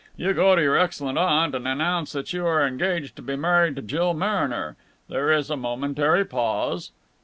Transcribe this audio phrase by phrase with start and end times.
[0.17, 3.75] You go to your excellent aunt and announce that you are engaged to be married
[3.75, 4.75] to Jill Mariner.
[5.09, 6.89] There is a momentary pause.